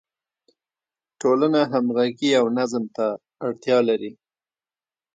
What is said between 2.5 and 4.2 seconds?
نظم ته اړتیا لري.